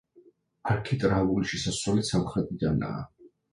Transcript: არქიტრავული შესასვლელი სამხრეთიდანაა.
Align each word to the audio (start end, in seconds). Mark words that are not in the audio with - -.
არქიტრავული 0.75 1.51
შესასვლელი 1.53 2.07
სამხრეთიდანაა. 2.11 3.07